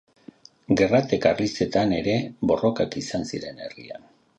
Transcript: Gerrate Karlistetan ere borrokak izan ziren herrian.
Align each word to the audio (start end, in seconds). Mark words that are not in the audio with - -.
Gerrate 0.79 1.19
Karlistetan 1.27 1.95
ere 2.01 2.19
borrokak 2.53 3.01
izan 3.05 3.33
ziren 3.35 3.65
herrian. 3.69 4.15